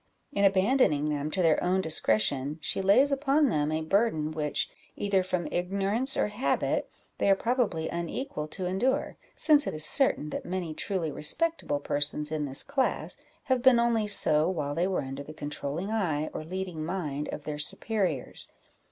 In 0.31 0.43
abandoning 0.43 1.09
them 1.09 1.29
to 1.29 1.43
their 1.43 1.63
own 1.63 1.79
discretion, 1.79 2.57
she 2.59 2.81
lays 2.81 3.11
upon 3.11 3.49
them 3.49 3.71
a 3.71 3.83
burden 3.83 4.31
which, 4.31 4.67
either 4.95 5.21
from 5.21 5.47
ignorance 5.51 6.17
or 6.17 6.29
habit, 6.29 6.89
they 7.19 7.29
are 7.29 7.35
probably 7.35 7.87
unequal 7.87 8.47
to 8.47 8.65
endure, 8.65 9.17
since 9.35 9.67
it 9.67 9.75
is 9.75 9.85
certain 9.85 10.31
that 10.31 10.43
many 10.43 10.73
truly 10.73 11.11
respectable 11.11 11.79
persons 11.79 12.31
in 12.31 12.45
this 12.45 12.63
class 12.63 13.15
have 13.43 13.61
been 13.61 13.79
only 13.79 14.07
so 14.07 14.49
while 14.49 14.73
they 14.73 14.87
were 14.87 15.03
under 15.03 15.21
the 15.21 15.35
controlling 15.35 15.91
eye 15.91 16.31
or 16.33 16.43
leading 16.43 16.83
mind 16.83 17.29
of 17.29 17.43
their 17.43 17.59
superiors. 17.59 18.49